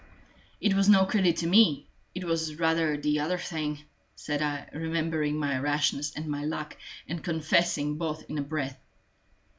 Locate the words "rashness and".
5.59-6.25